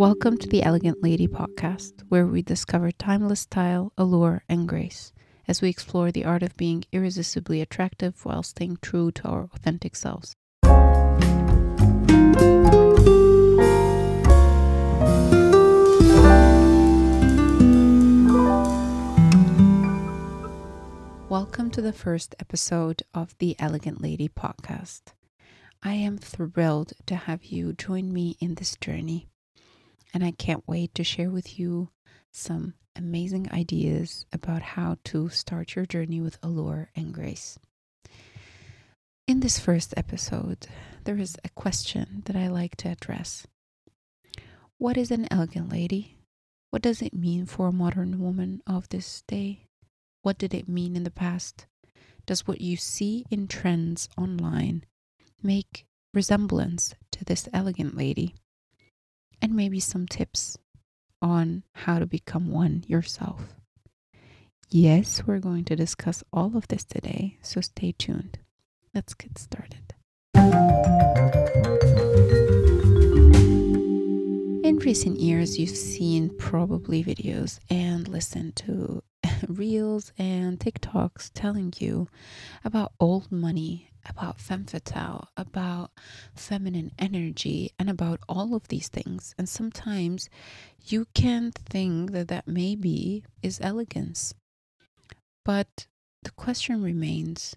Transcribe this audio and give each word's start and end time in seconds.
Welcome 0.00 0.38
to 0.38 0.48
the 0.48 0.62
Elegant 0.62 1.02
Lady 1.02 1.28
podcast, 1.28 2.04
where 2.08 2.26
we 2.26 2.40
discover 2.40 2.90
timeless 2.90 3.40
style, 3.40 3.92
allure, 3.98 4.42
and 4.48 4.66
grace 4.66 5.12
as 5.46 5.60
we 5.60 5.68
explore 5.68 6.10
the 6.10 6.24
art 6.24 6.42
of 6.42 6.56
being 6.56 6.84
irresistibly 6.90 7.60
attractive 7.60 8.24
while 8.24 8.42
staying 8.42 8.78
true 8.80 9.10
to 9.10 9.28
our 9.28 9.50
authentic 9.52 9.94
selves. 9.94 10.34
Welcome 21.28 21.70
to 21.72 21.82
the 21.82 21.92
first 21.94 22.34
episode 22.40 23.02
of 23.12 23.36
the 23.36 23.54
Elegant 23.58 24.00
Lady 24.00 24.30
podcast. 24.30 25.12
I 25.82 25.92
am 25.92 26.16
thrilled 26.16 26.94
to 27.04 27.16
have 27.16 27.44
you 27.44 27.74
join 27.74 28.14
me 28.14 28.38
in 28.40 28.54
this 28.54 28.78
journey, 28.80 29.29
and 30.12 30.24
I 30.24 30.32
can't 30.32 30.66
wait 30.66 30.94
to 30.94 31.04
share 31.04 31.30
with 31.30 31.58
you 31.58 31.90
some 32.32 32.74
amazing 32.96 33.50
ideas 33.52 34.26
about 34.32 34.62
how 34.62 34.96
to 35.04 35.28
start 35.28 35.74
your 35.74 35.86
journey 35.86 36.20
with 36.20 36.38
allure 36.42 36.90
and 36.96 37.14
grace. 37.14 37.58
In 39.26 39.40
this 39.40 39.60
first 39.60 39.94
episode, 39.96 40.66
there 41.04 41.18
is 41.18 41.36
a 41.44 41.48
question 41.50 42.22
that 42.26 42.36
I 42.36 42.48
like 42.48 42.76
to 42.78 42.88
address 42.88 43.46
What 44.78 44.96
is 44.96 45.10
an 45.10 45.28
elegant 45.30 45.70
lady? 45.70 46.16
What 46.70 46.82
does 46.82 47.02
it 47.02 47.14
mean 47.14 47.46
for 47.46 47.68
a 47.68 47.72
modern 47.72 48.20
woman 48.20 48.62
of 48.66 48.88
this 48.88 49.22
day? 49.26 49.66
What 50.22 50.38
did 50.38 50.54
it 50.54 50.68
mean 50.68 50.96
in 50.96 51.04
the 51.04 51.10
past? 51.10 51.66
Does 52.26 52.46
what 52.46 52.60
you 52.60 52.76
see 52.76 53.24
in 53.30 53.48
trends 53.48 54.08
online 54.16 54.84
make 55.42 55.86
resemblance 56.12 56.94
to 57.12 57.24
this 57.24 57.48
elegant 57.52 57.96
lady? 57.96 58.34
And 59.42 59.54
maybe 59.54 59.80
some 59.80 60.06
tips 60.06 60.58
on 61.22 61.62
how 61.72 61.98
to 61.98 62.06
become 62.06 62.50
one 62.50 62.84
yourself. 62.86 63.54
Yes, 64.68 65.22
we're 65.26 65.38
going 65.40 65.64
to 65.64 65.76
discuss 65.76 66.22
all 66.32 66.56
of 66.56 66.68
this 66.68 66.84
today, 66.84 67.38
so 67.42 67.60
stay 67.60 67.92
tuned. 67.92 68.38
Let's 68.94 69.14
get 69.14 69.38
started. 69.38 69.94
In 74.64 74.78
recent 74.78 75.18
years, 75.18 75.58
you've 75.58 75.76
seen 75.76 76.36
probably 76.38 77.02
videos 77.02 77.58
and 77.68 78.06
listened 78.06 78.56
to 78.56 79.02
reels 79.48 80.12
and 80.18 80.58
TikToks 80.58 81.30
telling 81.34 81.74
you 81.78 82.08
about 82.64 82.92
old 83.00 83.32
money, 83.32 83.89
about 84.08 84.40
femme 84.40 84.64
fatale, 84.64 85.28
about 85.36 85.90
feminine 86.34 86.92
energy, 86.98 87.70
and 87.78 87.90
about 87.90 88.20
all 88.28 88.54
of 88.54 88.68
these 88.68 88.88
things. 88.88 89.34
And 89.38 89.48
sometimes 89.48 90.28
you 90.86 91.06
can 91.14 91.52
think 91.52 92.12
that 92.12 92.28
that 92.28 92.48
maybe 92.48 93.24
is 93.42 93.60
elegance. 93.62 94.34
But 95.44 95.86
the 96.22 96.30
question 96.32 96.82
remains 96.82 97.56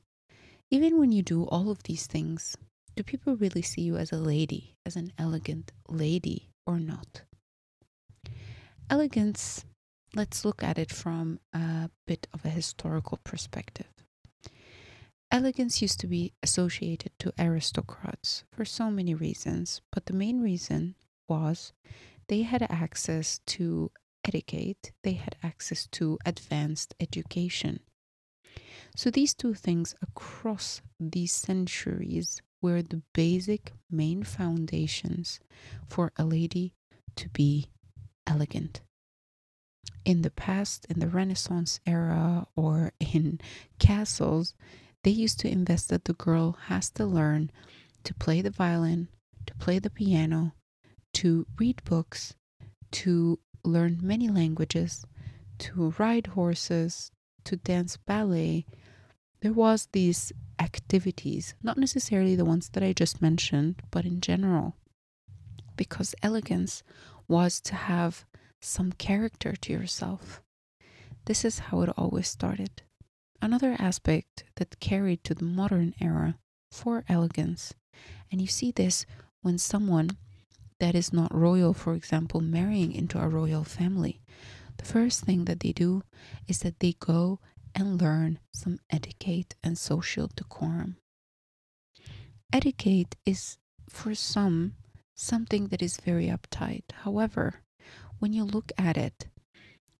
even 0.71 0.99
when 0.99 1.11
you 1.11 1.21
do 1.21 1.43
all 1.45 1.69
of 1.69 1.83
these 1.83 2.07
things, 2.07 2.57
do 2.95 3.03
people 3.03 3.35
really 3.35 3.61
see 3.61 3.81
you 3.81 3.97
as 3.97 4.11
a 4.11 4.17
lady, 4.17 4.75
as 4.85 4.95
an 4.95 5.13
elegant 5.19 5.71
lady, 5.87 6.49
or 6.65 6.79
not? 6.79 7.21
Elegance 8.89 9.65
let's 10.15 10.45
look 10.45 10.63
at 10.63 10.77
it 10.77 10.91
from 10.91 11.39
a 11.53 11.89
bit 12.05 12.27
of 12.33 12.45
a 12.45 12.49
historical 12.49 13.19
perspective. 13.23 13.87
Elegance 15.33 15.81
used 15.81 15.99
to 15.99 16.05
be 16.05 16.31
associated 16.43 17.11
to 17.17 17.33
aristocrats 17.39 18.43
for 18.51 18.65
so 18.65 18.91
many 18.91 19.15
reasons, 19.15 19.81
but 19.91 20.05
the 20.05 20.13
main 20.13 20.41
reason 20.41 20.93
was 21.27 21.73
they 22.27 22.43
had 22.43 22.61
access 22.69 23.39
to 23.47 23.89
etiquette, 24.23 24.91
they 25.01 25.13
had 25.13 25.35
access 25.41 25.87
to 25.87 26.19
advanced 26.23 26.93
education. 26.99 27.79
So, 28.95 29.09
these 29.09 29.33
two 29.33 29.55
things 29.55 29.95
across 30.03 30.83
these 30.99 31.31
centuries 31.31 32.39
were 32.61 32.83
the 32.83 33.01
basic 33.15 33.73
main 33.89 34.21
foundations 34.21 35.39
for 35.89 36.11
a 36.15 36.25
lady 36.25 36.73
to 37.15 37.27
be 37.29 37.69
elegant 38.27 38.81
in 40.05 40.21
the 40.21 40.29
past, 40.29 40.85
in 40.89 40.99
the 40.99 41.07
Renaissance 41.07 41.79
era, 41.87 42.45
or 42.55 42.91
in 42.99 43.39
castles, 43.79 44.53
they 45.03 45.11
used 45.11 45.39
to 45.39 45.49
invest 45.49 45.89
that 45.89 46.05
the 46.05 46.13
girl 46.13 46.57
has 46.67 46.89
to 46.91 47.05
learn 47.05 47.51
to 48.03 48.13
play 48.13 48.41
the 48.41 48.49
violin, 48.49 49.07
to 49.45 49.55
play 49.55 49.79
the 49.79 49.89
piano, 49.89 50.53
to 51.13 51.45
read 51.57 51.83
books, 51.83 52.33
to 52.91 53.39
learn 53.63 53.99
many 54.01 54.29
languages, 54.29 55.05
to 55.57 55.93
ride 55.97 56.27
horses, 56.27 57.11
to 57.43 57.55
dance 57.55 57.97
ballet. 57.97 58.65
There 59.41 59.53
was 59.53 59.87
these 59.91 60.31
activities, 60.59 61.55
not 61.61 61.77
necessarily 61.77 62.35
the 62.35 62.45
ones 62.45 62.69
that 62.69 62.83
I 62.83 62.93
just 62.93 63.21
mentioned, 63.21 63.81
but 63.91 64.05
in 64.05 64.21
general. 64.21 64.75
Because 65.75 66.15
elegance 66.21 66.83
was 67.27 67.59
to 67.61 67.75
have 67.75 68.25
some 68.61 68.91
character 68.93 69.53
to 69.53 69.73
yourself. 69.73 70.41
This 71.25 71.43
is 71.43 71.59
how 71.59 71.81
it 71.81 71.89
always 71.97 72.27
started. 72.27 72.83
Another 73.43 73.75
aspect 73.77 74.45
that 74.55 74.79
carried 74.79 75.25
to 75.25 75.35
the 75.35 75.43
modern 75.43 75.93
era 75.99 76.37
for 76.71 77.03
elegance, 77.09 77.73
and 78.31 78.39
you 78.39 78.47
see 78.47 78.71
this 78.71 79.05
when 79.41 79.57
someone 79.57 80.11
that 80.79 80.95
is 80.95 81.11
not 81.11 81.35
royal, 81.35 81.73
for 81.73 81.93
example, 81.93 82.39
marrying 82.39 82.93
into 82.93 83.19
a 83.19 83.27
royal 83.27 83.65
family, 83.65 84.21
the 84.77 84.85
first 84.85 85.25
thing 85.25 85.43
that 85.43 85.59
they 85.59 85.73
do 85.73 86.03
is 86.47 86.59
that 86.59 86.79
they 86.79 86.93
go 87.01 87.41
and 87.75 88.01
learn 88.01 88.39
some 88.53 88.79
etiquette 88.89 89.55
and 89.61 89.77
social 89.77 90.29
decorum. 90.33 90.95
Etiquette 92.53 93.17
is, 93.25 93.57
for 93.89 94.15
some, 94.15 94.75
something 95.15 95.67
that 95.67 95.81
is 95.81 95.97
very 95.97 96.27
uptight. 96.27 96.93
However, 97.03 97.55
when 98.19 98.31
you 98.31 98.45
look 98.45 98.71
at 98.77 98.95
it, 98.95 99.27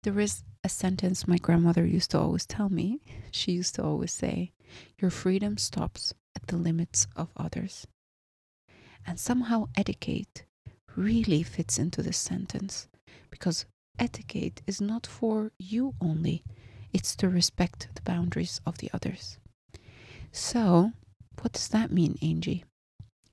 there 0.03 0.21
is 0.21 0.45
a 0.63 0.69
sentence 0.69 1.27
my 1.27 1.37
grandmother 1.37 1.85
used 1.85 2.11
to 2.11 2.19
always 2.19 2.45
tell 2.45 2.69
me. 2.69 3.01
She 3.31 3.51
used 3.51 3.75
to 3.75 3.83
always 3.83 4.13
say, 4.13 4.51
Your 4.99 5.11
freedom 5.11 5.57
stops 5.57 6.13
at 6.35 6.47
the 6.47 6.57
limits 6.57 7.07
of 7.15 7.29
others. 7.35 7.85
And 9.05 9.19
somehow 9.19 9.67
etiquette 9.75 10.45
really 10.95 11.43
fits 11.43 11.77
into 11.77 12.01
this 12.01 12.17
sentence 12.17 12.87
because 13.29 13.65
etiquette 13.99 14.61
is 14.65 14.79
not 14.79 15.05
for 15.05 15.51
you 15.59 15.95
only, 15.99 16.43
it's 16.93 17.15
to 17.17 17.27
respect 17.29 17.89
the 17.95 18.01
boundaries 18.03 18.61
of 18.65 18.77
the 18.77 18.89
others. 18.93 19.37
So, 20.31 20.93
what 21.41 21.53
does 21.53 21.67
that 21.69 21.91
mean, 21.91 22.17
Angie? 22.21 22.63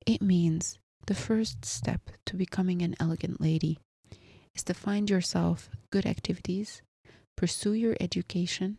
It 0.07 0.23
means 0.23 0.79
the 1.07 1.15
first 1.15 1.65
step 1.65 2.11
to 2.27 2.37
becoming 2.37 2.83
an 2.83 2.95
elegant 2.99 3.41
lady 3.41 3.79
is 4.55 4.63
to 4.65 4.75
find 4.75 5.09
yourself 5.09 5.71
good 5.91 6.07
activities, 6.07 6.83
pursue 7.41 7.73
your 7.73 7.97
education, 8.01 8.77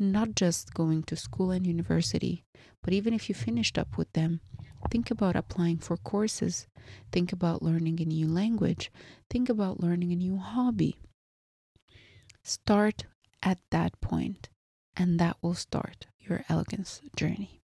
not 0.00 0.34
just 0.34 0.74
going 0.74 1.00
to 1.00 1.14
school 1.14 1.52
and 1.52 1.64
university, 1.64 2.42
but 2.82 2.92
even 2.92 3.14
if 3.14 3.28
you 3.28 3.36
finished 3.36 3.78
up 3.78 3.96
with 3.96 4.12
them, 4.14 4.40
think 4.90 5.12
about 5.12 5.36
applying 5.36 5.78
for 5.78 5.96
courses, 5.96 6.66
think 7.12 7.32
about 7.32 7.62
learning 7.62 8.00
a 8.00 8.04
new 8.04 8.26
language, 8.26 8.90
think 9.30 9.48
about 9.48 9.78
learning 9.78 10.10
a 10.10 10.16
new 10.16 10.38
hobby. 10.38 10.96
Start 12.42 13.04
at 13.44 13.60
that 13.70 14.00
point, 14.00 14.48
and 14.96 15.20
that 15.20 15.36
will 15.40 15.54
start 15.54 16.08
your 16.18 16.44
elegance 16.48 17.00
journey. 17.14 17.60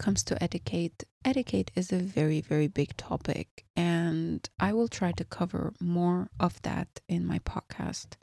Comes 0.00 0.24
to 0.24 0.42
etiquette, 0.42 1.04
etiquette 1.24 1.70
is 1.76 1.92
a 1.92 1.98
very, 1.98 2.40
very 2.40 2.66
big 2.66 2.96
topic, 2.96 3.66
and 3.76 4.48
I 4.58 4.72
will 4.72 4.88
try 4.88 5.12
to 5.12 5.24
cover 5.24 5.74
more 5.78 6.30
of 6.40 6.60
that 6.62 6.88
in 7.06 7.26
my 7.26 7.38
podcast. 7.40 8.16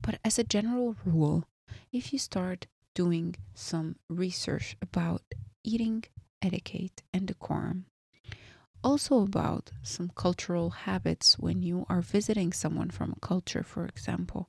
But 0.00 0.18
as 0.24 0.38
a 0.38 0.44
general 0.44 0.96
rule, 1.04 1.44
if 1.92 2.12
you 2.12 2.18
start 2.18 2.66
doing 2.94 3.36
some 3.54 3.96
research 4.08 4.76
about 4.80 5.22
eating 5.62 6.04
etiquette 6.40 7.02
and 7.12 7.26
decorum, 7.26 7.84
also 8.82 9.20
about 9.22 9.70
some 9.82 10.10
cultural 10.16 10.70
habits 10.70 11.38
when 11.38 11.62
you 11.62 11.84
are 11.90 12.00
visiting 12.00 12.50
someone 12.50 12.88
from 12.88 13.12
a 13.12 13.20
culture, 13.20 13.62
for 13.62 13.84
example, 13.84 14.48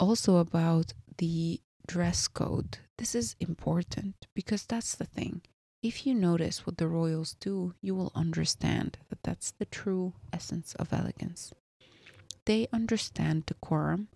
also 0.00 0.38
about 0.38 0.94
the 1.18 1.60
dress 1.86 2.28
code. 2.28 2.78
This 2.98 3.14
is 3.14 3.36
important 3.40 4.26
because 4.34 4.64
that's 4.64 4.94
the 4.94 5.06
thing. 5.06 5.42
If 5.82 6.06
you 6.06 6.14
notice 6.14 6.66
what 6.66 6.78
the 6.78 6.88
royals 6.88 7.34
do, 7.40 7.74
you 7.82 7.94
will 7.94 8.12
understand 8.14 8.98
that 9.10 9.22
that's 9.22 9.50
the 9.50 9.66
true 9.66 10.14
essence 10.32 10.74
of 10.76 10.92
elegance. 10.92 11.52
They 12.46 12.68
understand 12.72 13.46
decorum, 13.46 14.08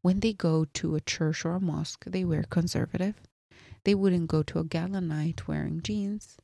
When 0.00 0.20
they 0.20 0.32
go 0.32 0.64
to 0.64 0.96
a 0.96 1.00
church 1.00 1.44
or 1.44 1.54
a 1.54 1.60
mosque, 1.60 2.04
they 2.06 2.24
wear 2.24 2.42
conservative. 2.44 3.14
They 3.84 3.94
wouldn't 3.94 4.28
go 4.28 4.42
to 4.42 4.58
a 4.58 4.64
gala 4.64 5.00
night 5.00 5.46
wearing 5.46 5.82
jeans. 5.82 6.36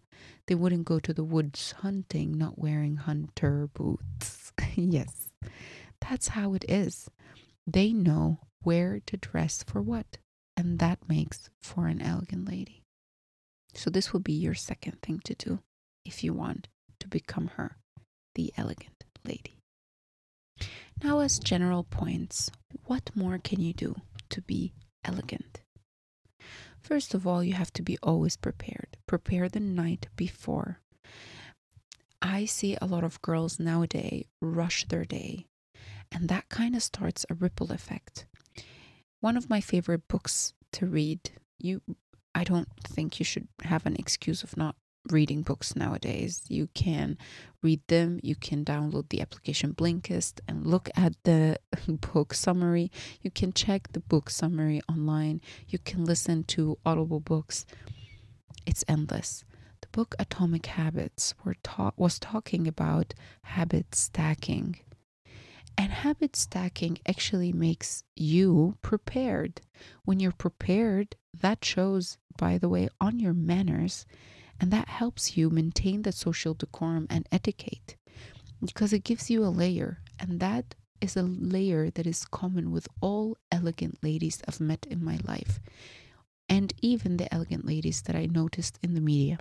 They 0.47 0.55
wouldn't 0.55 0.85
go 0.85 0.99
to 1.01 1.13
the 1.13 1.25
woods 1.25 1.73
hunting 1.73 2.37
not 2.37 2.59
wearing 2.59 2.97
hunter 2.97 3.69
boots. 3.73 4.53
yes, 4.75 5.31
that's 6.01 6.29
how 6.29 6.55
it 6.55 6.65
is. 6.69 7.09
They 7.67 7.93
know 7.93 8.41
where 8.63 9.01
to 9.07 9.17
dress 9.17 9.63
for 9.63 9.81
what, 9.83 10.19
and 10.59 10.81
that 10.81 11.09
makes 11.09 11.51
for 11.63 11.87
an 11.87 12.03
elegant 12.03 12.49
lady. 12.49 12.83
So, 13.75 13.91
this 13.91 14.13
will 14.13 14.21
be 14.21 14.33
your 14.33 14.57
second 14.57 15.01
thing 15.01 15.21
to 15.25 15.35
do 15.35 15.61
if 16.05 16.25
you 16.25 16.33
want 16.33 16.67
to 16.99 17.07
become 17.07 17.47
her, 17.55 17.77
the 18.35 18.53
elegant 18.57 19.05
lady. 19.25 19.61
Now, 21.01 21.21
as 21.21 21.39
general 21.39 21.85
points, 21.85 22.51
what 22.87 23.13
more 23.15 23.39
can 23.39 23.61
you 23.61 23.73
do 23.73 23.95
to 24.31 24.43
be 24.43 24.73
elegant? 25.05 25.61
First 26.81 27.15
of 27.15 27.25
all, 27.25 27.45
you 27.45 27.53
have 27.53 27.73
to 27.75 27.83
be 27.83 27.97
always 28.03 28.37
prepared. 28.37 28.97
Prepare 29.07 29.49
the 29.49 29.61
night 29.61 30.09
before. 30.17 30.81
I 32.21 32.47
see 32.47 32.77
a 32.81 32.87
lot 32.87 33.05
of 33.05 33.23
girls 33.23 33.61
nowadays 33.61 34.25
rush 34.41 34.87
their 34.89 35.05
day, 35.05 35.47
and 36.11 36.29
that 36.29 36.49
kind 36.49 36.75
of 36.75 36.83
starts 36.83 37.25
a 37.31 37.35
ripple 37.35 37.71
effect. 37.71 38.27
One 39.21 39.37
of 39.37 39.51
my 39.51 39.61
favorite 39.61 40.07
books 40.09 40.55
to 40.73 40.87
read, 40.87 41.31
you 41.59 41.83
I 42.35 42.45
don't 42.45 42.69
think 42.85 43.19
you 43.19 43.25
should 43.25 43.49
have 43.65 43.85
an 43.87 43.97
excuse 43.97 44.43
of 44.43 44.57
not 44.57 44.77
reading 45.11 45.43
books 45.43 45.75
nowadays. 45.75 46.43
You 46.49 46.69
can 46.75 47.19
read 47.63 47.81
them, 47.89 48.21
you 48.23 48.37
can 48.37 48.65
download 48.65 49.09
the 49.09 49.21
application 49.21 49.75
Blinkist 49.75 50.41
and 50.47 50.67
look 50.67 50.89
at 50.95 51.15
the 51.25 51.59
book 52.13 52.35
summary. 52.35 52.91
You 53.23 53.31
can 53.31 53.53
check 53.53 53.89
the 53.93 54.01
book 54.01 54.31
summary 54.31 54.81
online. 54.89 55.41
You 55.67 55.79
can 55.79 56.05
listen 56.05 56.45
to 56.45 56.79
Audible 56.85 57.21
books. 57.21 57.67
It's 58.67 58.85
endless. 58.87 59.45
The 59.81 59.89
book 59.89 60.15
Atomic 60.19 60.67
Habits 60.67 61.35
were 61.45 61.57
ta- 61.63 61.93
was 61.97 62.19
talking 62.19 62.69
about 62.69 63.15
habit 63.43 63.95
stacking. 63.95 64.79
And 65.79 65.93
habit 65.93 66.35
stacking 66.35 66.99
actually 67.07 67.53
makes 67.53 68.03
you 68.17 68.77
prepared. 68.83 69.61
When 70.05 70.19
you're 70.19 70.33
prepared, 70.33 71.15
that 71.33 71.65
shows, 71.65 72.19
by 72.37 72.59
the 72.59 72.69
way, 72.69 72.89
on 73.01 73.21
your 73.21 73.33
manners 73.33 74.05
and 74.61 74.73
that 74.73 74.89
helps 74.89 75.37
you 75.37 75.51
maintain 75.51 76.03
the 76.03 76.11
social 76.11 76.53
decorum 76.53 77.07
and 77.09 77.29
etiquette 77.31 77.95
because 78.61 78.93
it 78.93 79.05
gives 79.05 79.31
you 79.31 79.45
a 79.45 79.55
layer. 79.55 80.01
And 80.19 80.41
that 80.41 80.75
is 81.01 81.17
a 81.17 81.23
layer 81.23 81.91
that 81.91 82.09
is 82.09 82.25
common 82.25 82.73
with 82.73 82.89
all 83.01 83.37
elegant 83.53 84.03
ladies 84.03 84.43
I've 84.49 84.61
met 84.61 84.85
in 84.91 85.05
my 85.05 85.21
life. 85.25 85.61
And 86.49 86.73
even 86.83 87.19
the 87.19 87.33
elegant 87.33 87.65
ladies 87.65 88.03
that 88.03 88.17
I 88.17 88.27
noticed 88.27 88.81
in 88.83 88.95
the 88.95 89.01
media. 89.01 89.39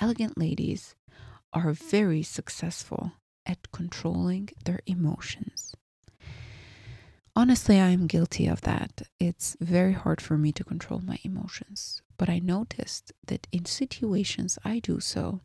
Elegant 0.00 0.38
ladies 0.38 0.94
are 1.52 1.72
very 1.72 2.22
successful 2.22 3.12
at 3.46 3.70
controlling 3.72 4.48
their 4.64 4.80
emotions. 4.86 5.74
Honestly, 7.36 7.80
I 7.80 7.88
am 7.88 8.06
guilty 8.06 8.46
of 8.46 8.60
that. 8.60 9.02
It's 9.18 9.56
very 9.60 9.92
hard 9.92 10.20
for 10.20 10.38
me 10.38 10.52
to 10.52 10.62
control 10.62 11.00
my 11.00 11.18
emotions. 11.24 12.00
But 12.16 12.28
I 12.28 12.38
noticed 12.38 13.12
that 13.26 13.48
in 13.50 13.64
situations 13.64 14.56
I 14.64 14.78
do 14.78 15.00
so, 15.00 15.40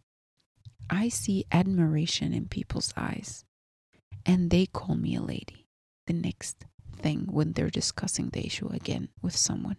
I 0.90 1.10
see 1.10 1.46
admiration 1.52 2.32
in 2.32 2.48
people's 2.48 2.94
eyes. 2.96 3.44
And 4.26 4.52
they 4.52 4.68
call 4.68 4.96
me 4.96 5.16
a 5.16 5.22
lady 5.22 5.68
the 6.06 6.14
next 6.14 6.66
thing 6.96 7.28
when 7.32 7.54
they're 7.54 7.70
discussing 7.70 8.30
the 8.30 8.46
issue 8.46 8.68
again 8.68 9.10
with 9.22 9.36
someone. 9.36 9.78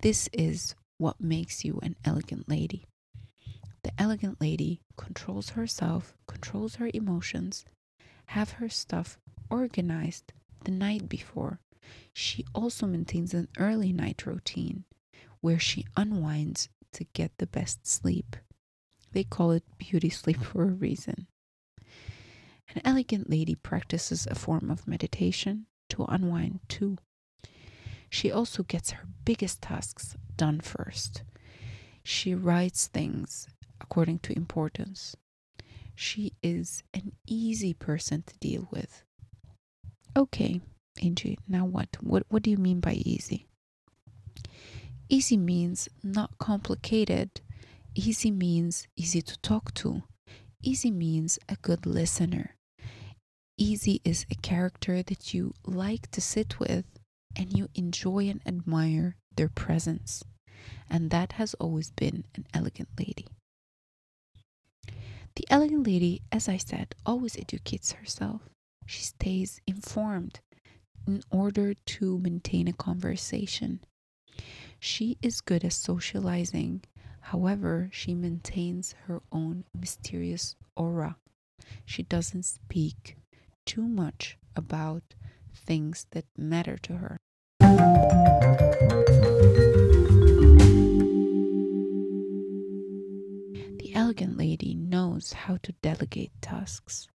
This 0.00 0.28
is 0.32 0.74
what 0.96 1.20
makes 1.20 1.64
you 1.64 1.80
an 1.82 1.96
elegant 2.04 2.48
lady. 2.48 2.86
The 3.84 3.92
elegant 4.00 4.40
lady 4.40 4.80
controls 4.96 5.50
herself, 5.50 6.16
controls 6.28 6.76
her 6.76 6.90
emotions, 6.94 7.64
have 8.26 8.52
her 8.52 8.68
stuff 8.68 9.18
organized 9.50 10.32
the 10.64 10.70
night 10.70 11.08
before. 11.08 11.60
She 12.12 12.44
also 12.54 12.86
maintains 12.86 13.34
an 13.34 13.48
early 13.58 13.92
night 13.92 14.24
routine 14.24 14.84
where 15.40 15.58
she 15.58 15.84
unwinds 15.96 16.68
to 16.92 17.04
get 17.12 17.36
the 17.38 17.46
best 17.46 17.86
sleep. 17.86 18.36
They 19.12 19.24
call 19.24 19.50
it 19.50 19.64
beauty 19.78 20.10
sleep 20.10 20.40
for 20.44 20.62
a 20.62 20.66
reason. 20.72 21.26
An 22.74 22.80
elegant 22.84 23.28
lady 23.28 23.56
practices 23.56 24.26
a 24.30 24.36
form 24.36 24.70
of 24.70 24.86
meditation 24.86 25.66
to 25.90 26.04
unwind 26.04 26.60
too. 26.68 26.98
She 28.08 28.30
also 28.30 28.62
gets 28.62 28.92
her 28.92 29.08
biggest 29.24 29.60
tasks 29.60 30.16
done 30.36 30.60
first. 30.60 31.22
She 32.04 32.34
writes 32.34 32.86
things 32.86 33.48
according 33.82 34.20
to 34.20 34.36
importance. 34.36 35.16
She 35.94 36.32
is 36.42 36.82
an 36.94 37.12
easy 37.26 37.74
person 37.74 38.22
to 38.22 38.38
deal 38.38 38.68
with. 38.70 39.04
Okay, 40.16 40.60
Angie, 41.02 41.38
now 41.48 41.64
what? 41.66 41.88
What 42.00 42.24
what 42.28 42.42
do 42.42 42.50
you 42.50 42.58
mean 42.58 42.80
by 42.80 42.94
easy? 42.94 43.46
Easy 45.08 45.36
means 45.36 45.88
not 46.02 46.38
complicated. 46.38 47.40
Easy 47.94 48.30
means 48.30 48.88
easy 48.96 49.20
to 49.20 49.38
talk 49.40 49.74
to. 49.74 50.02
Easy 50.62 50.90
means 50.90 51.38
a 51.48 51.56
good 51.56 51.84
listener. 51.84 52.56
Easy 53.58 54.00
is 54.04 54.24
a 54.30 54.34
character 54.36 55.02
that 55.02 55.34
you 55.34 55.52
like 55.66 56.10
to 56.12 56.20
sit 56.20 56.58
with 56.58 56.86
and 57.36 57.56
you 57.56 57.68
enjoy 57.74 58.28
and 58.28 58.40
admire 58.46 59.16
their 59.36 59.48
presence. 59.48 60.22
And 60.88 61.10
that 61.10 61.32
has 61.32 61.54
always 61.54 61.90
been 61.90 62.24
an 62.34 62.46
elegant 62.54 62.88
lady. 62.98 63.26
The 65.34 65.46
elegant 65.48 65.86
lady, 65.86 66.22
as 66.30 66.48
I 66.48 66.58
said, 66.58 66.94
always 67.06 67.38
educates 67.38 67.92
herself. 67.92 68.42
She 68.86 69.02
stays 69.02 69.60
informed 69.66 70.40
in 71.06 71.22
order 71.30 71.74
to 71.74 72.18
maintain 72.18 72.68
a 72.68 72.72
conversation. 72.72 73.80
She 74.78 75.16
is 75.22 75.40
good 75.40 75.64
at 75.64 75.72
socializing. 75.72 76.82
However, 77.20 77.88
she 77.92 78.14
maintains 78.14 78.94
her 79.06 79.22
own 79.32 79.64
mysterious 79.78 80.56
aura. 80.76 81.16
She 81.86 82.02
doesn't 82.02 82.44
speak 82.44 83.16
too 83.64 83.88
much 83.88 84.36
about 84.54 85.14
things 85.54 86.06
that 86.10 86.26
matter 86.36 86.76
to 86.78 86.96
her. 86.96 87.16
Elegant 93.94 94.36
lady 94.36 94.74
knows 94.74 95.32
how 95.32 95.58
to 95.58 95.72
delegate 95.82 96.32
tasks. 96.40 97.08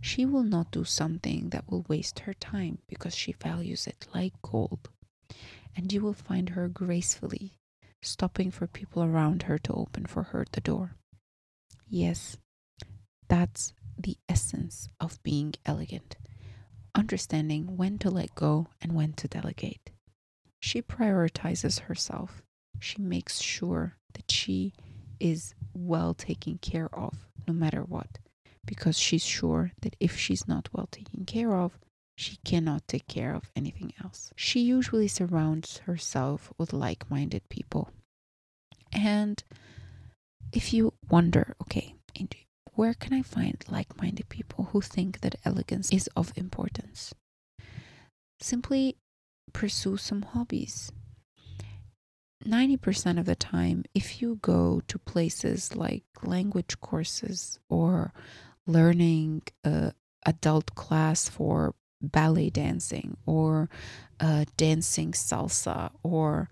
She 0.00 0.24
will 0.24 0.42
not 0.42 0.70
do 0.70 0.84
something 0.84 1.50
that 1.50 1.70
will 1.70 1.84
waste 1.88 2.20
her 2.20 2.34
time 2.34 2.78
because 2.88 3.14
she 3.14 3.32
values 3.32 3.86
it 3.86 4.06
like 4.14 4.32
gold 4.42 4.88
and 5.76 5.92
you 5.92 6.00
will 6.00 6.14
find 6.14 6.50
her 6.50 6.68
gracefully 6.68 7.52
stopping 8.02 8.50
for 8.50 8.66
people 8.66 9.02
around 9.02 9.42
her 9.44 9.58
to 9.58 9.72
open 9.74 10.06
for 10.06 10.24
her 10.24 10.44
the 10.52 10.60
door. 10.60 10.96
Yes, 11.88 12.36
that's 13.28 13.74
the 13.98 14.16
essence 14.28 14.88
of 15.00 15.22
being 15.22 15.54
elegant, 15.64 16.16
understanding 16.94 17.76
when 17.76 17.98
to 17.98 18.10
let 18.10 18.34
go 18.34 18.68
and 18.80 18.92
when 18.92 19.12
to 19.14 19.28
delegate. 19.28 19.90
She 20.60 20.82
prioritizes 20.82 21.80
herself. 21.80 22.42
She 22.80 23.00
makes 23.00 23.40
sure 23.40 23.96
that 24.14 24.30
she 24.30 24.72
is 25.20 25.54
well 25.74 26.14
taken 26.14 26.58
care 26.58 26.88
of 26.94 27.28
no 27.46 27.54
matter 27.54 27.82
what, 27.82 28.18
because 28.64 28.98
she's 28.98 29.24
sure 29.24 29.72
that 29.82 29.96
if 30.00 30.16
she's 30.16 30.48
not 30.48 30.68
well 30.72 30.88
taken 30.90 31.24
care 31.24 31.54
of, 31.56 31.78
she 32.16 32.38
cannot 32.44 32.88
take 32.88 33.06
care 33.06 33.34
of 33.34 33.50
anything 33.54 33.92
else. 34.02 34.32
She 34.36 34.60
usually 34.60 35.08
surrounds 35.08 35.78
herself 35.78 36.52
with 36.58 36.72
like 36.72 37.10
minded 37.10 37.48
people. 37.48 37.90
And 38.92 39.42
if 40.52 40.72
you 40.72 40.94
wonder, 41.10 41.54
okay, 41.62 41.94
where 42.74 42.94
can 42.94 43.12
I 43.14 43.22
find 43.22 43.64
like 43.68 44.00
minded 44.00 44.28
people 44.28 44.64
who 44.72 44.80
think 44.80 45.20
that 45.20 45.36
elegance 45.44 45.90
is 45.90 46.08
of 46.14 46.32
importance? 46.36 47.14
Simply 48.40 48.96
pursue 49.52 49.96
some 49.96 50.22
hobbies. 50.22 50.92
90% 52.44 53.18
of 53.18 53.24
the 53.24 53.34
time, 53.34 53.84
if 53.94 54.20
you 54.20 54.38
go 54.42 54.82
to 54.88 54.98
places 54.98 55.74
like 55.74 56.04
language 56.22 56.80
courses 56.80 57.58
or 57.68 58.12
learning 58.66 59.42
a 59.64 59.92
adult 60.24 60.74
class 60.74 61.28
for 61.28 61.74
ballet 62.02 62.50
dancing 62.50 63.16
or 63.26 63.70
uh, 64.20 64.44
dancing 64.56 65.12
salsa 65.12 65.90
or 66.02 66.50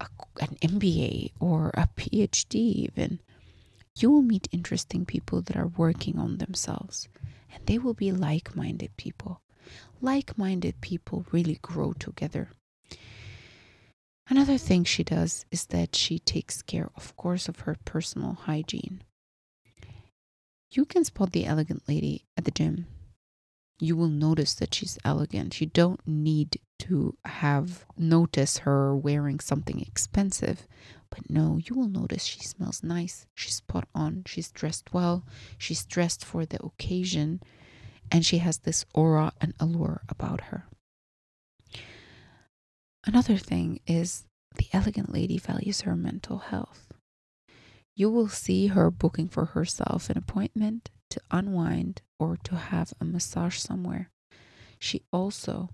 a, 0.00 0.06
an 0.40 0.56
MBA 0.62 1.32
or 1.40 1.70
a 1.74 1.88
PhD, 1.96 2.54
even, 2.54 3.20
you 3.98 4.10
will 4.10 4.22
meet 4.22 4.48
interesting 4.52 5.04
people 5.04 5.42
that 5.42 5.56
are 5.56 5.68
working 5.68 6.18
on 6.18 6.38
themselves 6.38 7.08
and 7.52 7.64
they 7.66 7.78
will 7.78 7.94
be 7.94 8.12
like 8.12 8.56
minded 8.56 8.96
people. 8.96 9.42
Like 10.00 10.38
minded 10.38 10.80
people 10.80 11.26
really 11.32 11.58
grow 11.62 11.92
together. 11.92 12.50
Another 14.28 14.58
thing 14.58 14.82
she 14.84 15.04
does 15.04 15.44
is 15.52 15.66
that 15.66 15.94
she 15.94 16.18
takes 16.18 16.60
care, 16.60 16.90
of 16.96 17.16
course, 17.16 17.48
of 17.48 17.60
her 17.60 17.76
personal 17.84 18.34
hygiene. 18.34 19.02
You 20.70 20.84
can 20.84 21.04
spot 21.04 21.32
the 21.32 21.46
elegant 21.46 21.88
lady 21.88 22.24
at 22.36 22.44
the 22.44 22.50
gym. 22.50 22.86
You 23.78 23.94
will 23.94 24.08
notice 24.08 24.54
that 24.54 24.74
she's 24.74 24.98
elegant. 25.04 25.60
You 25.60 25.66
don't 25.66 26.00
need 26.06 26.58
to 26.80 27.16
have 27.24 27.84
notice 27.96 28.58
her 28.58 28.96
wearing 28.96 29.38
something 29.38 29.80
expensive. 29.80 30.66
But 31.08 31.30
no, 31.30 31.58
you 31.62 31.76
will 31.76 31.88
notice 31.88 32.24
she 32.24 32.40
smells 32.40 32.82
nice. 32.82 33.26
She's 33.34 33.54
spot 33.54 33.86
on. 33.94 34.24
She's 34.26 34.50
dressed 34.50 34.92
well. 34.92 35.24
She's 35.56 35.84
dressed 35.86 36.24
for 36.24 36.44
the 36.44 36.62
occasion. 36.62 37.40
And 38.10 38.26
she 38.26 38.38
has 38.38 38.58
this 38.58 38.84
aura 38.92 39.32
and 39.40 39.54
allure 39.60 40.02
about 40.08 40.42
her. 40.42 40.66
Another 43.06 43.36
thing 43.36 43.80
is 43.86 44.24
the 44.56 44.66
elegant 44.72 45.12
lady 45.12 45.38
values 45.38 45.82
her 45.82 45.94
mental 45.94 46.38
health. 46.38 46.92
You 47.94 48.10
will 48.10 48.28
see 48.28 48.66
her 48.66 48.90
booking 48.90 49.28
for 49.28 49.46
herself 49.46 50.10
an 50.10 50.18
appointment 50.18 50.90
to 51.10 51.20
unwind 51.30 52.02
or 52.18 52.36
to 52.44 52.56
have 52.56 52.92
a 53.00 53.04
massage 53.04 53.58
somewhere. 53.58 54.10
She 54.78 55.02
also 55.12 55.70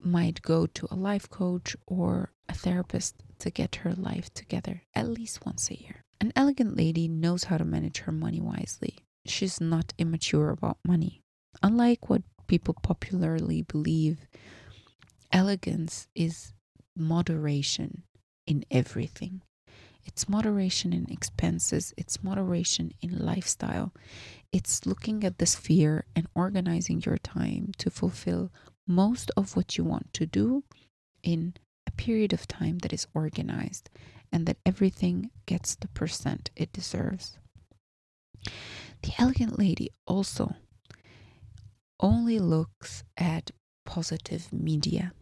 might 0.00 0.42
go 0.42 0.66
to 0.66 0.86
a 0.90 0.94
life 0.94 1.28
coach 1.30 1.74
or 1.86 2.32
a 2.48 2.54
therapist 2.54 3.16
to 3.40 3.50
get 3.50 3.76
her 3.76 3.94
life 3.94 4.32
together 4.34 4.82
at 4.94 5.08
least 5.08 5.46
once 5.46 5.70
a 5.70 5.80
year. 5.80 6.04
An 6.20 6.32
elegant 6.36 6.76
lady 6.76 7.08
knows 7.08 7.44
how 7.44 7.56
to 7.56 7.64
manage 7.64 8.00
her 8.00 8.12
money 8.12 8.40
wisely. 8.40 8.98
She's 9.26 9.60
not 9.60 9.94
immature 9.98 10.50
about 10.50 10.78
money. 10.86 11.20
Unlike 11.62 12.10
what 12.10 12.22
people 12.46 12.74
popularly 12.82 13.62
believe, 13.62 14.26
elegance 15.32 16.08
is 16.14 16.52
moderation 16.96 18.02
in 18.46 18.64
everything. 18.70 19.42
It's 20.04 20.28
moderation 20.28 20.92
in 20.92 21.06
expenses, 21.10 21.92
it's 21.98 22.24
moderation 22.24 22.92
in 23.02 23.18
lifestyle. 23.18 23.92
It's 24.52 24.86
looking 24.86 25.22
at 25.22 25.38
the 25.38 25.46
sphere 25.46 26.06
and 26.16 26.26
organizing 26.34 27.02
your 27.04 27.18
time 27.18 27.72
to 27.78 27.90
fulfill 27.90 28.50
most 28.86 29.30
of 29.36 29.54
what 29.54 29.76
you 29.76 29.84
want 29.84 30.14
to 30.14 30.24
do 30.24 30.64
in 31.22 31.54
a 31.86 31.90
period 31.90 32.32
of 32.32 32.48
time 32.48 32.78
that 32.78 32.92
is 32.92 33.06
organized 33.12 33.90
and 34.32 34.46
that 34.46 34.56
everything 34.64 35.30
gets 35.44 35.74
the 35.74 35.88
percent 35.88 36.50
it 36.56 36.72
deserves. 36.72 37.38
The 39.02 39.12
elegant 39.18 39.58
lady 39.58 39.90
also 40.06 40.54
only 42.00 42.38
looks 42.38 43.04
at 43.16 43.50
positive 43.88 44.52
media. 44.52 45.12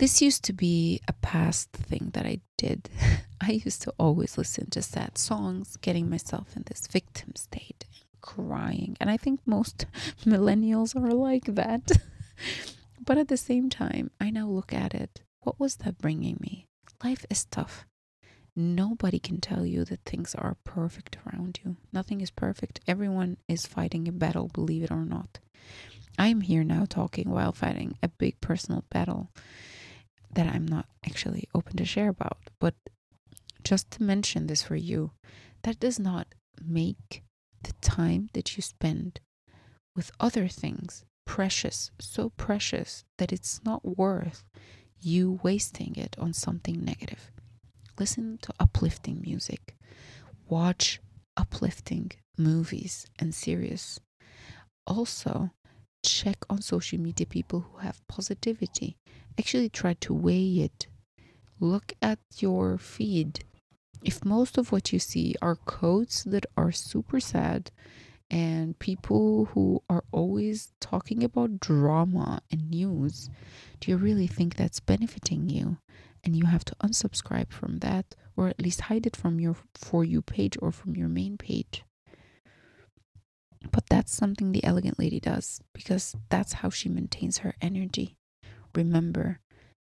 This 0.00 0.20
used 0.20 0.42
to 0.46 0.52
be 0.52 1.00
a 1.06 1.12
past 1.12 1.70
thing 1.70 2.10
that 2.14 2.26
I 2.26 2.40
did. 2.58 2.90
I 3.40 3.52
used 3.64 3.82
to 3.82 3.94
always 3.96 4.36
listen 4.36 4.68
to 4.70 4.82
sad 4.82 5.16
songs, 5.16 5.76
getting 5.76 6.10
myself 6.10 6.56
in 6.56 6.64
this 6.66 6.88
victim 6.88 7.36
state 7.36 7.84
and 7.94 8.20
crying. 8.20 8.96
And 9.00 9.08
I 9.08 9.16
think 9.16 9.38
most 9.46 9.86
millennials 10.24 10.96
are 10.96 11.12
like 11.12 11.44
that. 11.54 11.92
but 13.06 13.18
at 13.18 13.28
the 13.28 13.36
same 13.36 13.70
time, 13.70 14.10
I 14.20 14.30
now 14.30 14.48
look 14.48 14.72
at 14.72 14.94
it. 14.94 15.22
What 15.42 15.60
was 15.60 15.76
that 15.76 15.98
bringing 15.98 16.38
me? 16.40 16.66
Life 17.04 17.24
is 17.30 17.44
tough. 17.44 17.86
Nobody 18.56 19.20
can 19.20 19.40
tell 19.40 19.64
you 19.64 19.84
that 19.84 20.00
things 20.04 20.34
are 20.34 20.56
perfect 20.64 21.18
around 21.24 21.60
you. 21.64 21.76
Nothing 21.92 22.20
is 22.20 22.32
perfect. 22.32 22.80
Everyone 22.88 23.36
is 23.46 23.64
fighting 23.66 24.08
a 24.08 24.12
battle, 24.12 24.48
believe 24.52 24.82
it 24.82 24.90
or 24.90 25.04
not. 25.04 25.38
I'm 26.18 26.42
here 26.42 26.64
now 26.64 26.84
talking 26.88 27.30
while 27.30 27.52
fighting 27.52 27.96
a 28.02 28.08
big 28.08 28.40
personal 28.40 28.84
battle 28.90 29.30
that 30.34 30.52
I'm 30.52 30.66
not 30.66 30.86
actually 31.04 31.48
open 31.54 31.76
to 31.76 31.84
share 31.84 32.08
about. 32.08 32.38
But 32.58 32.74
just 33.64 33.90
to 33.92 34.02
mention 34.02 34.46
this 34.46 34.62
for 34.62 34.76
you, 34.76 35.12
that 35.62 35.80
does 35.80 35.98
not 35.98 36.28
make 36.64 37.22
the 37.62 37.72
time 37.80 38.28
that 38.32 38.56
you 38.56 38.62
spend 38.62 39.20
with 39.94 40.10
other 40.18 40.48
things 40.48 41.04
precious, 41.24 41.90
so 42.00 42.30
precious 42.30 43.04
that 43.18 43.32
it's 43.32 43.60
not 43.64 43.96
worth 43.96 44.44
you 45.00 45.40
wasting 45.42 45.94
it 45.96 46.16
on 46.18 46.32
something 46.32 46.84
negative. 46.84 47.30
Listen 47.98 48.38
to 48.42 48.54
uplifting 48.58 49.20
music, 49.20 49.76
watch 50.48 51.00
uplifting 51.36 52.10
movies 52.38 53.06
and 53.18 53.34
series. 53.34 54.00
Also, 54.86 55.50
check 56.02 56.44
on 56.50 56.60
social 56.60 56.98
media 56.98 57.26
people 57.26 57.60
who 57.60 57.78
have 57.78 58.06
positivity. 58.08 58.96
Actually, 59.38 59.68
try 59.68 59.94
to 59.94 60.12
weigh 60.12 60.60
it. 60.60 60.86
Look 61.60 61.94
at 62.02 62.18
your 62.38 62.76
feed 62.78 63.44
if 64.04 64.24
most 64.24 64.58
of 64.58 64.72
what 64.72 64.92
you 64.92 64.98
see 64.98 65.34
are 65.40 65.54
quotes 65.54 66.24
that 66.24 66.46
are 66.56 66.72
super 66.72 67.20
sad 67.20 67.70
and 68.30 68.78
people 68.78 69.46
who 69.46 69.82
are 69.88 70.04
always 70.10 70.72
talking 70.80 71.22
about 71.22 71.60
drama 71.60 72.40
and 72.50 72.70
news, 72.70 73.30
do 73.80 73.90
you 73.90 73.96
really 73.96 74.26
think 74.26 74.56
that's 74.56 74.80
benefiting 74.80 75.48
you? 75.48 75.78
And 76.24 76.34
you 76.34 76.46
have 76.46 76.64
to 76.66 76.76
unsubscribe 76.82 77.52
from 77.52 77.78
that 77.78 78.16
or 78.36 78.48
at 78.48 78.60
least 78.60 78.82
hide 78.82 79.06
it 79.06 79.16
from 79.16 79.38
your 79.38 79.56
For 79.74 80.04
You 80.04 80.22
page 80.22 80.56
or 80.60 80.72
from 80.72 80.96
your 80.96 81.08
main 81.08 81.36
page. 81.36 81.84
But 83.70 83.86
that's 83.88 84.12
something 84.12 84.52
the 84.52 84.64
elegant 84.64 84.98
lady 84.98 85.20
does 85.20 85.60
because 85.72 86.16
that's 86.28 86.54
how 86.54 86.70
she 86.70 86.88
maintains 86.88 87.38
her 87.38 87.54
energy. 87.60 88.16
Remember, 88.74 89.40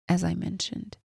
as 0.08 0.24
I 0.24 0.34
mentioned, 0.34 0.98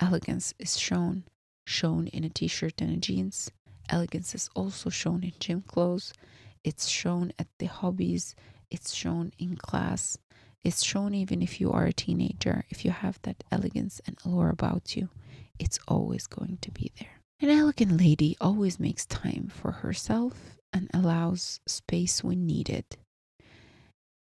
elegance 0.00 0.54
is 0.58 0.78
shown 0.78 1.24
shown 1.66 2.06
in 2.08 2.22
a 2.24 2.28
t 2.28 2.46
shirt 2.46 2.80
and 2.80 2.92
a 2.92 2.96
jeans. 2.96 3.50
Elegance 3.88 4.34
is 4.34 4.48
also 4.54 4.90
shown 4.90 5.24
in 5.24 5.32
gym 5.40 5.62
clothes. 5.62 6.12
It's 6.64 6.88
shown 6.88 7.32
at 7.38 7.48
the 7.58 7.66
hobbies. 7.66 8.34
It's 8.70 8.94
shown 8.94 9.32
in 9.38 9.56
class. 9.56 10.18
It's 10.64 10.82
shown 10.82 11.14
even 11.14 11.42
if 11.42 11.60
you 11.60 11.70
are 11.72 11.86
a 11.86 11.92
teenager. 11.92 12.64
If 12.70 12.84
you 12.84 12.90
have 12.90 13.20
that 13.22 13.44
elegance 13.52 14.00
and 14.06 14.16
allure 14.24 14.50
about 14.50 14.96
you, 14.96 15.08
it's 15.58 15.78
always 15.86 16.26
going 16.26 16.58
to 16.62 16.70
be 16.70 16.90
there. 16.98 17.20
An 17.40 17.50
elegant 17.50 18.00
lady 18.00 18.36
always 18.40 18.80
makes 18.80 19.06
time 19.06 19.50
for 19.52 19.70
herself 19.70 20.55
and 20.72 20.90
allows 20.92 21.60
space 21.66 22.22
when 22.22 22.46
needed. 22.46 22.84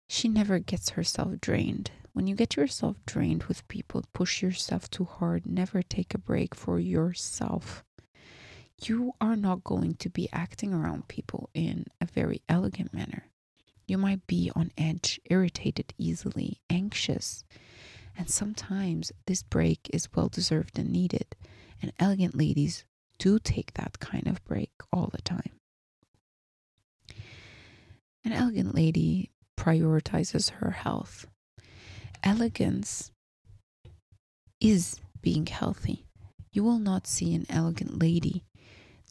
She 0.09 0.27
never 0.27 0.59
gets 0.59 0.91
herself 0.91 1.39
drained 1.41 1.91
when 2.13 2.27
you 2.27 2.35
get 2.35 2.55
yourself 2.55 2.97
drained 3.07 3.43
with 3.43 3.67
people, 3.67 4.03
push 4.13 4.41
yourself 4.43 4.89
too 4.89 5.05
hard, 5.05 5.47
never 5.47 5.81
take 5.81 6.13
a 6.13 6.19
break 6.19 6.53
for 6.53 6.79
yourself. 6.79 7.83
You 8.83 9.13
are 9.19 9.35
not 9.35 9.63
going 9.63 9.95
to 9.95 10.09
be 10.09 10.29
acting 10.31 10.73
around 10.73 11.07
people 11.07 11.49
in 11.55 11.85
a 11.99 12.05
very 12.05 12.43
elegant 12.47 12.93
manner. 12.93 13.25
You 13.87 13.97
might 13.97 14.27
be 14.27 14.51
on 14.55 14.71
edge, 14.77 15.19
irritated 15.25 15.93
easily, 15.97 16.61
anxious. 16.69 17.43
And 18.15 18.29
sometimes 18.29 19.11
this 19.25 19.41
break 19.41 19.89
is 19.91 20.07
well 20.15 20.29
deserved 20.29 20.77
and 20.77 20.91
needed. 20.91 21.35
And 21.81 21.91
elegant 21.99 22.35
ladies 22.35 22.85
do 23.17 23.39
take 23.39 23.73
that 23.73 23.99
kind 23.99 24.27
of 24.27 24.43
break 24.45 24.71
all 24.91 25.09
the 25.11 25.21
time. 25.21 25.51
An 28.25 28.31
elegant 28.31 28.73
lady 28.73 29.31
prioritizes 29.57 30.49
her 30.51 30.71
health 30.71 31.27
elegance 32.23 33.11
is 34.61 34.99
being 35.21 35.45
healthy. 35.45 36.05
You 36.51 36.63
will 36.63 36.79
not 36.79 37.05
see 37.05 37.33
an 37.33 37.45
elegant 37.49 37.99
lady 37.99 38.45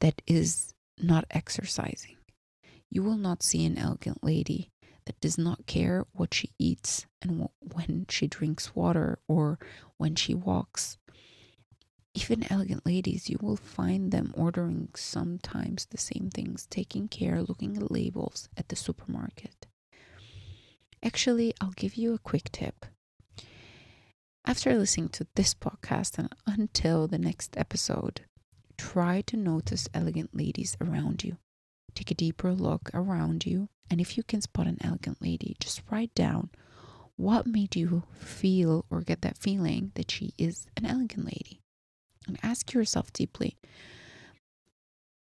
that 0.00 0.22
is 0.26 0.74
not 0.98 1.26
exercising. 1.30 2.16
You 2.90 3.02
will 3.02 3.16
not 3.16 3.42
see 3.42 3.64
an 3.64 3.78
elegant 3.78 4.24
lady 4.24 4.70
that 5.06 5.20
does 5.20 5.36
not 5.36 5.66
care 5.66 6.06
what 6.12 6.32
she 6.32 6.50
eats 6.58 7.06
and 7.20 7.48
when 7.60 8.06
she 8.08 8.26
drinks 8.26 8.74
water 8.74 9.18
or 9.28 9.58
when 9.96 10.14
she 10.14 10.34
walks. 10.34 10.98
Even 12.14 12.44
elegant 12.50 12.84
ladies, 12.84 13.30
you 13.30 13.38
will 13.40 13.56
find 13.56 14.12
them 14.12 14.34
ordering 14.36 14.90
sometimes 14.94 15.86
the 15.86 15.98
same 15.98 16.28
things, 16.28 16.66
taking 16.66 17.08
care, 17.08 17.42
looking 17.42 17.76
at 17.76 17.90
labels 17.90 18.50
at 18.56 18.68
the 18.68 18.76
supermarket. 18.76 19.66
Actually, 21.02 21.54
I'll 21.60 21.72
give 21.72 21.94
you 21.94 22.12
a 22.12 22.18
quick 22.18 22.52
tip. 22.52 22.84
After 24.44 24.76
listening 24.76 25.08
to 25.10 25.26
this 25.36 25.54
podcast 25.54 26.18
and 26.18 26.34
until 26.46 27.08
the 27.08 27.18
next 27.18 27.56
episode, 27.56 28.22
try 28.76 29.22
to 29.22 29.36
notice 29.36 29.88
elegant 29.94 30.36
ladies 30.36 30.76
around 30.80 31.24
you. 31.24 31.38
Take 31.94 32.10
a 32.10 32.14
deeper 32.14 32.52
look 32.52 32.90
around 32.92 33.46
you, 33.46 33.68
and 33.90 34.00
if 34.00 34.16
you 34.18 34.22
can 34.22 34.42
spot 34.42 34.66
an 34.66 34.78
elegant 34.82 35.22
lady, 35.22 35.56
just 35.60 35.82
write 35.90 36.14
down 36.14 36.50
what 37.16 37.46
made 37.46 37.74
you 37.74 38.02
feel 38.18 38.84
or 38.90 39.00
get 39.00 39.22
that 39.22 39.38
feeling 39.38 39.92
that 39.94 40.10
she 40.10 40.34
is 40.36 40.66
an 40.76 40.84
elegant 40.84 41.24
lady. 41.24 41.61
And 42.26 42.38
ask 42.42 42.72
yourself 42.72 43.12
deeply 43.12 43.56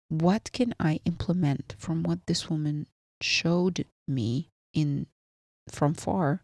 what 0.09 0.51
can 0.53 0.75
I 0.79 1.01
implement 1.05 1.75
from 1.79 2.03
what 2.03 2.27
this 2.27 2.49
woman 2.49 2.87
showed 3.21 3.87
me 4.07 4.51
in 4.73 5.07
from 5.69 5.95
far 5.95 6.43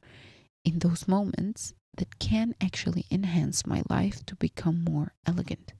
in 0.64 0.80
those 0.80 1.06
moments 1.06 1.74
that 1.96 2.18
can 2.18 2.54
actually 2.60 3.04
enhance 3.10 3.66
my 3.66 3.82
life 3.88 4.24
to 4.26 4.34
become 4.36 4.82
more 4.82 5.12
elegant. 5.26 5.74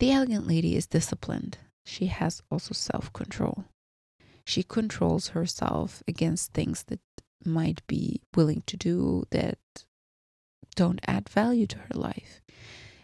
The 0.00 0.12
elegant 0.12 0.46
lady 0.46 0.76
is 0.76 0.86
disciplined. 0.86 1.58
She 1.84 2.06
has 2.06 2.42
also 2.50 2.72
self 2.72 3.12
control. 3.12 3.64
She 4.44 4.62
controls 4.62 5.28
herself 5.28 6.02
against 6.06 6.52
things 6.52 6.84
that 6.84 7.00
might 7.44 7.86
be 7.86 8.22
willing 8.34 8.62
to 8.66 8.76
do 8.76 9.24
that 9.30 9.58
don't 10.78 11.00
add 11.08 11.28
value 11.28 11.66
to 11.66 11.76
her 11.76 11.94
life. 11.94 12.40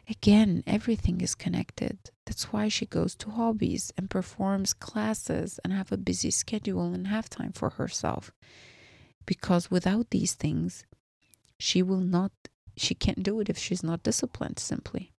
Again, 0.08 0.62
everything 0.64 1.20
is 1.20 1.34
connected. 1.34 1.98
That's 2.24 2.52
why 2.52 2.68
she 2.68 2.86
goes 2.86 3.16
to 3.16 3.30
hobbies 3.30 3.92
and 3.96 4.08
performs 4.08 4.72
classes 4.72 5.58
and 5.64 5.72
have 5.72 5.90
a 5.90 5.96
busy 5.96 6.30
schedule 6.30 6.94
and 6.94 7.08
have 7.08 7.28
time 7.28 7.50
for 7.50 7.70
herself. 7.70 8.30
Because 9.26 9.72
without 9.72 10.10
these 10.10 10.34
things, 10.34 10.84
she 11.58 11.82
will 11.82 11.98
not 12.16 12.30
she 12.76 12.94
can't 12.94 13.24
do 13.24 13.40
it 13.40 13.48
if 13.48 13.58
she's 13.58 13.82
not 13.82 14.04
disciplined 14.04 14.60
simply. 14.60 15.12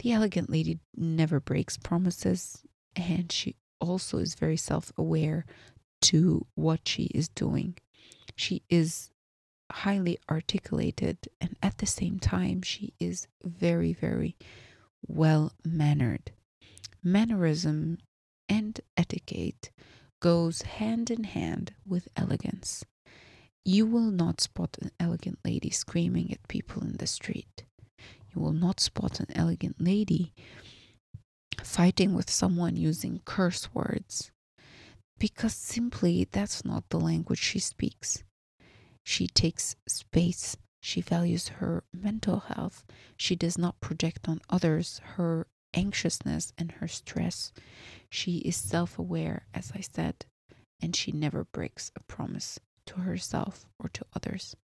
The 0.00 0.12
elegant 0.12 0.50
lady 0.50 0.80
never 0.94 1.40
breaks 1.40 1.78
promises 1.78 2.62
and 2.94 3.32
she 3.32 3.56
also 3.80 4.18
is 4.18 4.34
very 4.34 4.58
self-aware 4.58 5.46
to 6.02 6.46
what 6.54 6.86
she 6.86 7.04
is 7.04 7.30
doing. 7.30 7.76
She 8.36 8.62
is 8.68 9.10
highly 9.70 10.18
articulated 10.30 11.18
and 11.40 11.56
at 11.62 11.78
the 11.78 11.86
same 11.86 12.18
time 12.18 12.62
she 12.62 12.92
is 13.00 13.26
very 13.42 13.92
very 13.92 14.36
well 15.06 15.52
mannered 15.64 16.32
mannerism 17.02 17.98
and 18.48 18.80
etiquette 18.96 19.70
goes 20.20 20.62
hand 20.62 21.10
in 21.10 21.24
hand 21.24 21.74
with 21.86 22.08
elegance. 22.16 22.82
You 23.62 23.86
will 23.86 24.10
not 24.10 24.40
spot 24.40 24.78
an 24.80 24.90
elegant 24.98 25.38
lady 25.44 25.68
screaming 25.68 26.32
at 26.32 26.48
people 26.48 26.82
in 26.82 26.96
the 26.96 27.06
street. 27.06 27.64
You 27.98 28.40
will 28.40 28.52
not 28.52 28.80
spot 28.80 29.20
an 29.20 29.26
elegant 29.34 29.76
lady 29.80 30.32
fighting 31.62 32.14
with 32.14 32.30
someone 32.30 32.76
using 32.76 33.20
curse 33.26 33.68
words 33.74 34.30
because 35.18 35.54
simply 35.54 36.26
that's 36.30 36.64
not 36.64 36.88
the 36.88 36.98
language 36.98 37.38
she 37.38 37.58
speaks 37.58 38.24
she 39.04 39.26
takes 39.28 39.76
space. 39.86 40.56
She 40.80 41.00
values 41.00 41.48
her 41.48 41.84
mental 41.92 42.40
health. 42.40 42.84
She 43.16 43.36
does 43.36 43.56
not 43.56 43.80
project 43.80 44.28
on 44.28 44.40
others 44.50 45.00
her 45.16 45.46
anxiousness 45.74 46.52
and 46.58 46.72
her 46.72 46.88
stress. 46.88 47.52
She 48.10 48.38
is 48.38 48.56
self 48.56 48.98
aware, 48.98 49.46
as 49.54 49.72
I 49.74 49.80
said, 49.80 50.24
and 50.80 50.96
she 50.96 51.12
never 51.12 51.44
breaks 51.44 51.90
a 51.96 52.02
promise 52.04 52.58
to 52.86 53.00
herself 53.00 53.66
or 53.78 53.88
to 53.90 54.04
others. 54.14 54.56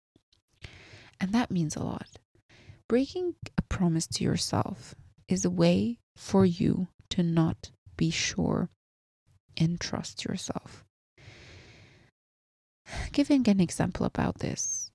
And 1.20 1.32
that 1.32 1.50
means 1.50 1.76
a 1.76 1.82
lot. 1.82 2.18
Breaking 2.88 3.34
a 3.56 3.62
promise 3.62 4.06
to 4.06 4.24
yourself 4.24 4.94
is 5.28 5.44
a 5.44 5.50
way 5.50 5.98
for 6.16 6.46
you 6.46 6.88
to 7.10 7.22
not 7.22 7.70
be 7.96 8.10
sure 8.10 8.70
and 9.56 9.80
trust 9.80 10.24
yourself. 10.24 10.84
Giving 13.12 13.48
an 13.48 13.60
example 13.60 14.06
about 14.06 14.38
this. 14.38 14.90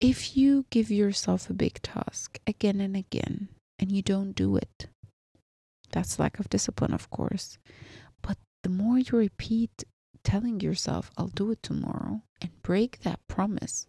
If 0.00 0.36
you 0.36 0.66
give 0.70 0.90
yourself 0.90 1.50
a 1.50 1.54
big 1.54 1.80
task 1.82 2.38
again 2.46 2.80
and 2.80 2.96
again 2.96 3.48
and 3.78 3.90
you 3.92 4.02
don't 4.02 4.32
do 4.32 4.56
it, 4.56 4.88
that's 5.90 6.18
lack 6.18 6.38
of 6.38 6.50
discipline, 6.50 6.92
of 6.92 7.10
course. 7.10 7.58
But 8.22 8.38
the 8.62 8.68
more 8.68 8.98
you 8.98 9.18
repeat 9.18 9.84
telling 10.24 10.60
yourself, 10.60 11.10
I'll 11.16 11.28
do 11.28 11.50
it 11.50 11.62
tomorrow, 11.62 12.22
and 12.40 12.62
break 12.62 13.00
that 13.00 13.20
promise, 13.28 13.86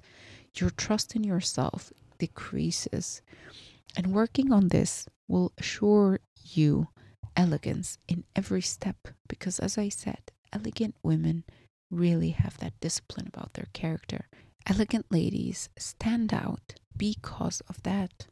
your 0.56 0.70
trust 0.70 1.16
in 1.16 1.24
yourself 1.24 1.92
decreases. 2.18 3.22
And 3.98 4.14
working 4.14 4.52
on 4.52 4.70
this 4.70 5.08
will 5.28 5.52
assure 5.58 6.20
you 6.42 6.88
elegance 7.36 7.98
in 8.08 8.24
every 8.36 8.62
step 8.62 8.96
because, 9.28 9.60
as 9.60 9.78
I 9.78 9.90
said, 9.90 10.32
elegant 10.54 10.96
women 11.04 11.44
really 11.90 12.32
have 12.32 12.58
that 12.58 12.80
discipline 12.80 13.28
about 13.28 13.54
their 13.54 13.68
character. 13.74 14.28
Elegant 14.68 15.06
ladies 15.10 15.70
stand 15.78 16.34
out 16.34 16.76
because 16.96 17.62
of 17.68 17.82
that, 17.84 18.28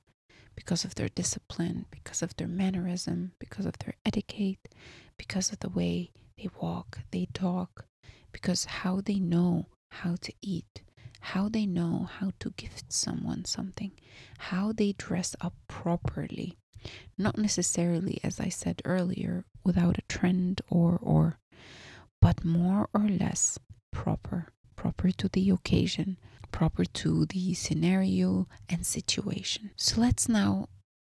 because 0.56 0.84
of 0.84 0.96
their 0.96 1.10
discipline, 1.10 1.86
because 1.91 2.22
of 2.22 2.36
their 2.36 2.48
mannerism, 2.48 3.32
because 3.39 3.65
of 3.65 3.78
their 3.80 3.96
etiquette, 4.06 4.74
because 5.17 5.52
of 5.52 5.60
the 5.60 5.70
way 5.70 6.12
they 6.38 6.50
walk, 6.62 7.00
they 7.12 7.28
talk, 7.34 7.86
because 8.32 8.65
how 8.65 9.02
they 9.02 9.20
know 9.20 9.65
how 9.91 10.15
to 10.22 10.34
eat, 10.41 10.82
how 11.22 11.50
they 11.50 11.65
know 11.65 12.08
how 12.20 12.32
to 12.39 12.52
gift 12.52 12.91
someone 12.93 13.46
something, 13.46 13.91
how 14.38 14.72
they 14.72 14.93
dress 14.93 15.36
up 15.41 15.56
properly. 15.67 16.58
Not 17.17 17.38
necessarily, 17.38 18.20
as 18.24 18.39
I 18.39 18.50
said 18.50 18.82
earlier, 18.86 19.46
without 19.63 19.98
a 19.98 20.04
trend 20.08 20.62
or 20.70 21.00
or 21.02 21.39
but 22.21 22.43
more 22.43 22.89
or 22.93 23.08
less 23.08 23.58
proper, 23.91 24.47
proper 24.75 25.12
to 25.12 25.27
the 25.27 25.49
occasion, 25.49 26.17
proper 26.51 26.86
to 26.86 27.25
the 27.25 27.53
scenario 27.53 28.47
and 28.69 28.86
situation. 28.86 29.71
So 29.75 30.01
let's 30.01 30.27
now, 30.30 30.67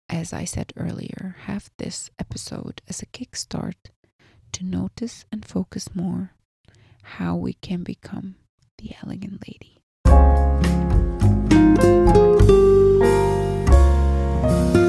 as 0.08 0.32
I 0.32 0.44
said 0.44 0.72
earlier, 0.76 1.36
have 1.44 1.70
this 1.78 2.10
episode 2.18 2.82
as 2.88 3.02
a 3.02 3.06
kickstart 3.06 3.74
to 4.52 4.64
notice 4.64 5.24
and 5.30 5.44
focus 5.44 5.94
more 5.94 6.32
how 7.02 7.36
we 7.36 7.54
can 7.54 7.82
become 7.82 8.36
the 8.78 8.92
elegant 9.02 9.42
lady. 9.46 9.78
I 14.20 14.87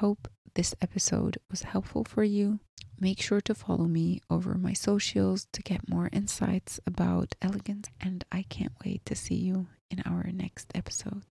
hope 0.00 0.28
this 0.54 0.74
episode 0.80 1.36
was 1.50 1.62
helpful 1.62 2.04
for 2.04 2.24
you. 2.24 2.58
Make 2.98 3.20
sure 3.20 3.42
to 3.42 3.54
follow 3.54 3.84
me 3.84 4.20
over 4.30 4.54
my 4.54 4.72
socials 4.72 5.46
to 5.52 5.62
get 5.62 5.90
more 5.90 6.08
insights 6.10 6.80
about 6.86 7.34
elegance, 7.42 7.88
and 8.00 8.24
I 8.32 8.42
can't 8.48 8.72
wait 8.84 9.04
to 9.06 9.14
see 9.14 9.34
you 9.36 9.68
in 9.90 10.02
our 10.06 10.24
next 10.32 10.72
episode. 10.74 11.24